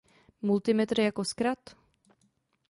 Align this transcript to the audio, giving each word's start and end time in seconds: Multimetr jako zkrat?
Multimetr 0.41 0.99
jako 0.99 1.23
zkrat? 1.23 1.75